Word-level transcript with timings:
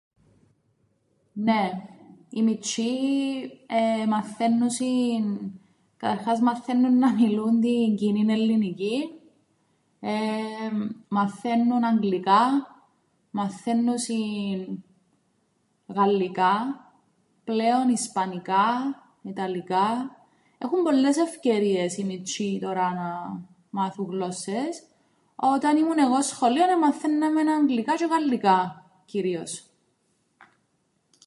Νναι, 1.33 1.89
οι 2.29 2.41
μιτσ̆ιοί 2.43 2.89
εεε 3.67 4.07
μαθαίννουσιν, 4.07 5.25
κατ’ 5.97 6.11
αρχάς 6.11 6.39
μαθαίννουν 6.41 6.97
να 6.97 7.13
μιλούν 7.13 7.59
την 7.61 7.95
κοινήν 7.95 8.29
Ελληνική, 8.29 8.99
εεεμ, 9.99 10.89
μαθαίννουν 11.07 11.83
Αγγλικά, 11.83 12.41
μαθαίννουσιν 13.31 14.83
Γαλλικά, 15.87 16.53
πλέον 17.43 17.89
Ισπανικά, 17.89 18.65
Ιταλικά, 19.23 20.15
έχουν 20.57 20.83
πολλές 20.83 21.17
ευκαιρίες 21.17 21.97
οι 21.97 22.03
μιτσ̆ιοί 22.03 22.57
τωρά 22.61 22.93
να 22.93 23.39
μάθουν 23.69 24.05
γλώσσες, 24.09 24.83
όταν 25.35 25.77
ήμουν 25.77 25.97
εγώ 25.99 26.21
σχολείον 26.21 26.69
εμαθαίνναμεν 26.69 27.49
Αγγλικά 27.49 27.93
τζ̌αι 27.95 28.07
Γαλλικά 28.09 28.85
κυρίως. 29.05 29.65